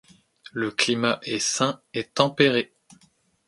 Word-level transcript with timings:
Le 0.51 0.71
climat 0.71 1.19
est 1.21 1.37
sain 1.37 1.79
et 1.93 2.05
tempéré. 2.05 2.73